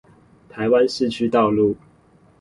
[0.49, 1.77] 台灣市區道路